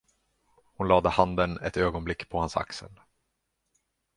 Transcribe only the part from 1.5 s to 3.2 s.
ett ögonblick på hans axel.